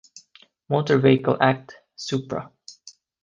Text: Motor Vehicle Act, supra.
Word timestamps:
Motor 0.67 0.97
Vehicle 0.97 1.37
Act, 1.39 1.75
supra. 1.95 2.51